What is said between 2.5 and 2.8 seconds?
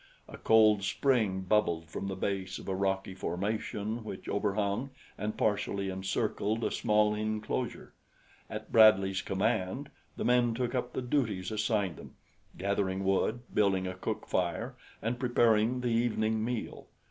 of a